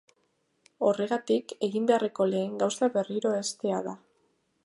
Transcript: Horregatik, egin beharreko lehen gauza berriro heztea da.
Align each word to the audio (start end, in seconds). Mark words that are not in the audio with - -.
Horregatik, 0.87 1.53
egin 1.67 1.85
beharreko 1.91 2.27
lehen 2.31 2.57
gauza 2.63 2.91
berriro 2.97 3.37
heztea 3.43 3.83
da. 3.91 3.97